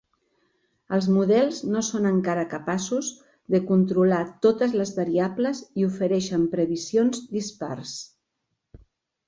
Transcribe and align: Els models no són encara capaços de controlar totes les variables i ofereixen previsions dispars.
Els 0.95 1.07
models 1.17 1.59
no 1.73 1.83
són 1.87 2.07
encara 2.11 2.45
capaços 2.53 3.11
de 3.57 3.61
controlar 3.73 4.23
totes 4.47 4.75
les 4.81 4.95
variables 5.03 5.63
i 5.83 5.87
ofereixen 5.91 6.51
previsions 6.57 7.25
dispars. 7.39 7.97